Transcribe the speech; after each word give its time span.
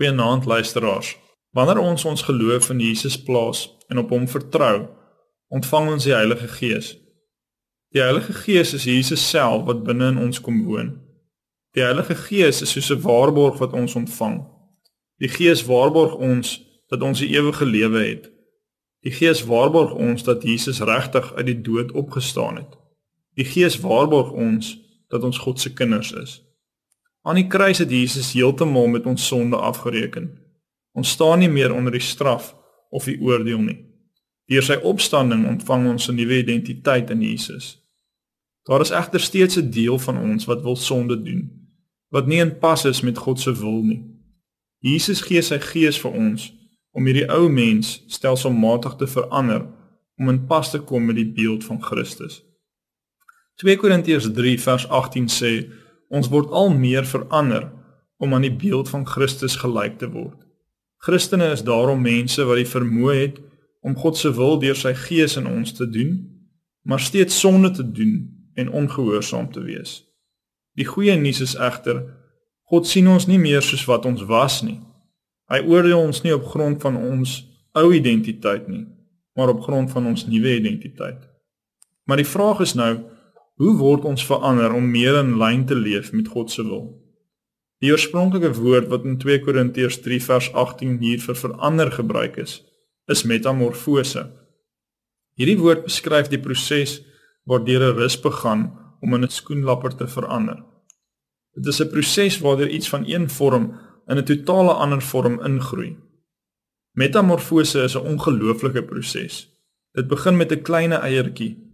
Goeienaand 0.00 0.44
luisteraars. 0.44 1.18
Wanneer 1.50 1.78
ons 1.78 2.04
ons 2.04 2.22
geloof 2.22 2.70
in 2.70 2.78
Jesus 2.80 3.22
plaas 3.22 3.76
en 3.88 3.98
op 3.98 4.08
hom 4.08 4.28
vertrou, 4.28 4.88
ontvang 5.48 5.90
ons 5.92 6.04
die 6.04 6.14
Heilige 6.14 6.48
Gees. 6.48 6.94
Die 7.92 8.00
Heilige 8.00 8.32
Gees 8.32 8.72
is 8.72 8.86
Jesus 8.88 9.28
self 9.28 9.66
wat 9.68 9.82
binne 9.84 10.08
in 10.08 10.16
ons 10.18 10.40
kom 10.40 10.62
woon. 10.64 10.94
Die 11.76 11.84
Heilige 11.84 12.16
Gees 12.16 12.62
is 12.64 12.72
soos 12.72 12.88
'n 12.90 13.02
waarborg 13.02 13.58
wat 13.58 13.76
ons 13.76 13.94
ontvang. 13.94 14.40
Die 15.18 15.28
Gees 15.28 15.66
waarborg 15.68 16.14
ons 16.14 16.64
dat 16.88 17.02
ons 17.02 17.18
die 17.18 17.36
ewige 17.36 17.66
lewe 17.66 18.00
het. 18.04 18.32
Die 19.04 19.12
Gees 19.12 19.44
waarborg 19.44 19.92
ons 19.92 20.22
dat 20.22 20.42
Jesus 20.42 20.80
regtig 20.80 21.34
uit 21.34 21.46
die 21.46 21.60
dood 21.60 21.92
opgestaan 21.92 22.56
het. 22.56 22.72
Die 23.34 23.44
Gees 23.44 23.80
waarborg 23.80 24.30
ons 24.32 24.78
dat 25.08 25.22
ons 25.22 25.38
God 25.38 25.60
se 25.60 25.72
kinders 25.72 26.12
is. 26.12 26.49
Aan 27.22 27.36
die 27.36 27.46
kruis 27.46 27.78
het 27.78 27.90
Jesus 27.90 28.32
heeltemal 28.32 28.86
met 28.86 29.06
ons 29.06 29.26
sonde 29.26 29.56
afgereken. 29.56 30.30
Ons 30.92 31.10
staan 31.10 31.38
nie 31.38 31.48
meer 31.48 31.74
onder 31.74 31.92
die 31.92 32.00
straf 32.00 32.54
of 32.90 33.04
die 33.04 33.20
oordeel 33.20 33.60
nie. 33.60 33.78
Deur 34.50 34.64
sy 34.66 34.78
opstanding 34.82 35.44
ontvang 35.46 35.88
ons 35.88 36.08
'n 36.08 36.14
nuwe 36.14 36.38
identiteit 36.38 37.10
in 37.10 37.22
Jesus. 37.22 37.78
Daar 38.64 38.80
is 38.80 38.90
egter 38.90 39.20
steeds 39.20 39.56
'n 39.56 39.70
deel 39.70 39.98
van 39.98 40.18
ons 40.18 40.44
wat 40.44 40.62
wil 40.62 40.76
sonde 40.76 41.22
doen, 41.22 41.50
wat 42.08 42.26
nie 42.26 42.40
in 42.40 42.58
pas 42.58 42.84
is 42.84 43.00
met 43.00 43.18
God 43.18 43.40
se 43.40 43.52
wil 43.52 43.82
nie. 43.82 44.02
Jesus 44.78 45.20
gee 45.20 45.42
sy 45.42 45.58
gees 45.58 45.98
vir 46.00 46.10
ons 46.10 46.52
om 46.90 47.06
hierdie 47.06 47.28
ou 47.28 47.48
mens 47.48 48.04
stelselmatig 48.06 48.96
te 48.96 49.06
verander 49.06 49.66
om 50.16 50.28
in 50.28 50.46
pas 50.46 50.70
te 50.70 50.78
kom 50.78 51.04
met 51.04 51.16
die 51.16 51.32
beeld 51.32 51.64
van 51.64 51.82
Christus. 51.82 52.42
2 53.54 53.76
Korintiërs 53.76 54.32
3 54.32 54.60
vers 54.60 54.88
18 54.88 55.28
sê 55.28 55.52
Ons 56.10 56.28
word 56.28 56.50
al 56.50 56.72
meer 56.74 57.06
verander 57.06 57.70
om 58.20 58.34
aan 58.34 58.44
die 58.44 58.54
beeld 58.54 58.90
van 58.90 59.06
Christus 59.06 59.56
gelyk 59.62 59.98
te 59.98 60.10
word. 60.10 60.36
Christene 61.00 61.52
is 61.54 61.64
daarom 61.64 62.02
mense 62.04 62.44
wat 62.44 62.60
die 62.60 62.68
vermoë 62.68 63.16
het 63.16 63.38
om 63.80 63.96
God 63.96 64.18
se 64.20 64.32
wil 64.36 64.58
deur 64.60 64.76
sy 64.76 64.92
gees 65.06 65.38
in 65.40 65.46
ons 65.48 65.72
te 65.72 65.86
doen, 65.88 66.18
maar 66.84 67.00
steeds 67.00 67.38
sonde 67.40 67.70
te 67.70 67.86
doen 67.86 68.26
en 68.60 68.72
ongehoorsaam 68.82 69.48
te 69.54 69.62
wees. 69.64 70.02
Die 70.76 70.84
goeie 70.84 71.16
nuus 71.16 71.40
is 71.40 71.56
egter 71.56 72.02
God 72.70 72.86
sien 72.86 73.08
ons 73.10 73.26
nie 73.26 73.38
meer 73.42 73.64
soos 73.66 73.82
wat 73.88 74.04
ons 74.06 74.22
was 74.28 74.60
nie. 74.62 74.78
Hy 75.50 75.58
oordeel 75.66 75.98
ons 75.98 76.20
nie 76.22 76.34
op 76.36 76.44
grond 76.52 76.78
van 76.84 76.94
ons 77.00 77.40
ou 77.74 77.88
identiteit 77.96 78.68
nie, 78.70 78.84
maar 79.34 79.50
op 79.50 79.64
grond 79.64 79.90
van 79.90 80.06
ons 80.06 80.28
nuwe 80.30 80.52
identiteit. 80.60 81.24
Maar 82.06 82.22
die 82.22 82.28
vraag 82.30 82.62
is 82.62 82.76
nou, 82.78 82.92
Hoe 83.60 83.74
word 83.76 84.06
ons 84.08 84.22
verander 84.24 84.72
om 84.72 84.86
meer 84.88 85.18
in 85.20 85.34
lyn 85.36 85.66
te 85.68 85.76
leef 85.76 86.14
met 86.16 86.30
God 86.32 86.48
se 86.48 86.62
wil? 86.64 86.94
Die 87.84 87.90
oorspronklike 87.92 88.54
woord 88.56 88.88
wat 88.88 89.04
in 89.04 89.18
2 89.20 89.42
Korintiërs 89.44 89.98
3 90.00 90.16
vers 90.24 90.48
18 90.62 90.96
hier 91.02 91.20
vir 91.20 91.36
verander 91.36 91.92
gebruik 91.92 92.38
is, 92.40 92.62
is 93.12 93.26
metamorfose. 93.28 94.24
Hierdie 95.36 95.58
woord 95.60 95.84
beskryf 95.84 96.32
die 96.32 96.40
proses 96.40 97.02
waardeur 97.44 97.84
'n 97.90 98.00
rus 98.00 98.16
begin 98.16 98.70
om 99.04 99.14
in 99.14 99.28
'n 99.28 99.36
skoenlapper 99.36 99.96
te 99.96 100.08
verander. 100.08 100.64
Dit 101.52 101.66
is 101.66 101.80
'n 101.80 101.92
proses 101.92 102.40
waardeur 102.40 102.68
iets 102.68 102.88
van 102.88 103.04
een 103.04 103.28
vorm 103.28 103.76
in 104.08 104.16
'n 104.16 104.24
totale 104.24 104.72
ander 104.72 105.02
vorm 105.02 105.40
ingroei. 105.44 105.96
Metamorfose 106.96 107.84
is 107.84 107.94
'n 107.96 108.06
ongelooflike 108.06 108.82
proses. 108.82 109.48
Dit 109.92 110.08
begin 110.08 110.36
met 110.36 110.52
'n 110.52 110.62
klein 110.62 110.92
eiertjie 110.92 111.69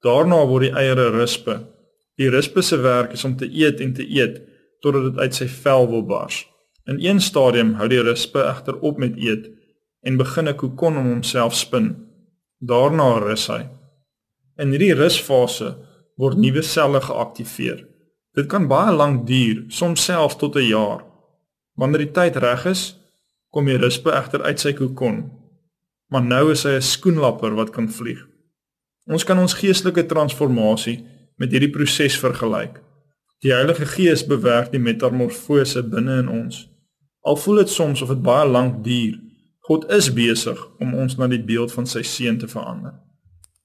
Daarna 0.00 0.44
word 0.48 0.68
die 0.68 0.76
eiere 0.76 1.10
rispe. 1.12 1.58
Die 2.16 2.30
rispe 2.32 2.62
se 2.62 2.76
werk 2.80 3.12
is 3.12 3.24
om 3.24 3.36
te 3.36 3.48
eet 3.48 3.80
en 3.80 3.92
te 3.96 4.04
eet 4.04 4.40
totdat 4.80 5.10
dit 5.10 5.18
uit 5.18 5.34
sy 5.36 5.48
vel 5.48 5.88
wil 5.90 6.04
bars. 6.08 6.46
In 6.88 7.00
een 7.00 7.20
stadium 7.20 7.74
hou 7.76 7.88
die 7.88 8.00
rispe 8.02 8.40
egter 8.44 8.78
op 8.80 8.98
met 8.98 9.18
eet 9.20 9.50
en 10.02 10.16
begin 10.16 10.48
'n 10.48 10.56
kokon 10.56 10.96
om 10.96 11.06
homself 11.06 11.54
spin. 11.54 11.96
Daarna 12.58 13.18
rus 13.18 13.46
hy. 13.46 13.68
In 14.58 14.70
hierdie 14.70 14.94
rusfase 14.94 15.76
word 16.16 16.38
nuwe 16.38 16.62
selle 16.62 17.00
geaktiveer. 17.00 17.86
Dit 18.34 18.46
kan 18.46 18.68
baie 18.68 18.92
lank 18.92 19.26
duur, 19.26 19.64
soms 19.68 20.04
selfs 20.04 20.36
tot 20.36 20.56
'n 20.56 20.68
jaar. 20.68 21.04
Wanneer 21.76 21.98
die 21.98 22.12
tyd 22.12 22.36
reg 22.36 22.66
is, 22.66 22.96
kom 23.50 23.66
die 23.66 23.76
rispe 23.76 24.10
egter 24.12 24.42
uit 24.42 24.60
sy 24.60 24.72
kokon. 24.72 25.30
Maar 26.08 26.22
nou 26.22 26.50
is 26.50 26.62
hy 26.62 26.76
'n 26.76 26.82
skoenlapper 26.82 27.54
wat 27.54 27.70
kan 27.70 27.88
vlieg. 27.88 28.29
Ons 29.10 29.26
kan 29.26 29.38
ons 29.42 29.56
geestelike 29.58 30.04
transformasie 30.06 31.00
met 31.40 31.50
hierdie 31.50 31.72
proses 31.74 32.18
vergelyk. 32.20 32.78
Die 33.42 33.50
Heilige 33.50 33.88
Gees 33.88 34.22
bewerk 34.26 34.70
die 34.70 34.82
metamorfose 34.82 35.82
binne 35.82 36.20
in 36.22 36.28
ons. 36.30 36.68
Al 37.26 37.38
voel 37.40 37.64
dit 37.64 37.72
soms 37.72 38.02
of 38.04 38.12
dit 38.12 38.22
baie 38.22 38.46
lank 38.46 38.84
duur, 38.84 39.18
God 39.66 39.86
is 39.92 40.08
besig 40.14 40.60
om 40.82 40.94
ons 40.98 41.16
na 41.18 41.28
die 41.30 41.42
beeld 41.42 41.72
van 41.74 41.86
sy 41.86 42.02
seun 42.06 42.38
te 42.38 42.48
verander. 42.50 42.94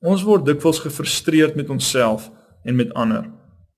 Ons 0.06 0.25
word 0.25 0.45
dikwels 0.45 0.81
gefrustreerd 0.83 1.56
met 1.57 1.69
onsself 1.73 2.27
en 2.66 2.77
met 2.77 2.94
ander. 2.94 3.25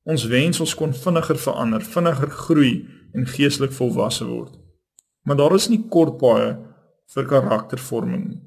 Ons 0.07 0.25
wens 0.31 0.59
ons 0.63 0.75
kon 0.75 0.95
vinniger 0.95 1.39
verander, 1.39 1.83
vinniger 1.83 2.31
groei 2.31 2.73
en 3.15 3.27
geestelik 3.27 3.75
volwasse 3.75 4.27
word. 4.27 4.55
Maar 5.27 5.39
daar 5.43 5.55
is 5.55 5.67
nie 5.71 5.83
kort 5.91 6.15
paaie 6.19 6.55
vir 7.15 7.27
karaktervorming 7.27 8.23
nie. 8.27 8.41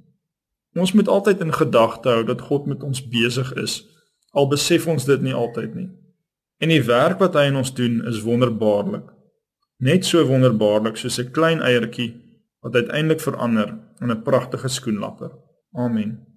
Ons 0.75 0.93
moet 0.93 1.09
altyd 1.09 1.41
in 1.41 1.53
gedagte 1.53 2.09
hou 2.09 2.25
dat 2.25 2.41
God 2.41 2.67
met 2.67 2.83
ons 2.83 3.03
besig 3.09 3.53
is, 3.59 3.81
al 4.33 4.47
besef 4.49 4.87
ons 4.87 5.05
dit 5.05 5.23
nie 5.23 5.35
altyd 5.35 5.75
nie. 5.75 5.89
En 6.63 6.69
die 6.69 6.83
werk 6.85 7.19
wat 7.19 7.35
hy 7.35 7.49
in 7.51 7.59
ons 7.59 7.75
doen 7.75 8.01
is 8.07 8.23
wonderbaarlik. 8.23 9.09
Net 9.81 10.05
so 10.05 10.23
wonderbaarlik 10.27 10.97
soos 10.97 11.19
'n 11.19 11.33
klein 11.33 11.61
eiertjie 11.61 12.15
wat 12.61 12.75
uiteindelik 12.75 13.21
verander 13.21 13.79
in 14.01 14.11
'n 14.11 14.23
pragtige 14.23 14.69
skoenlapper. 14.69 15.31
Amen. 15.73 16.30